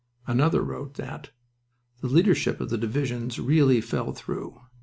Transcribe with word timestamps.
Another 0.25 0.63
wrote 0.63 0.95
that: 0.95 1.29
"The 1.99 2.07
leadership 2.07 2.59
of 2.59 2.71
the 2.71 2.77
divisions 2.79 3.37
really 3.39 3.81
fell 3.81 4.13
through. 4.13 4.59